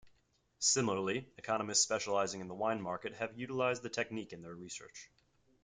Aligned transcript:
Similarly, 0.57 1.27
economists 1.37 1.83
specializing 1.83 2.41
in 2.41 2.47
the 2.47 2.55
wine 2.55 2.81
market 2.81 3.13
have 3.17 3.37
utilized 3.37 3.83
the 3.83 3.89
technique 3.91 4.33
in 4.33 4.41
their 4.41 4.55
research. 4.55 5.11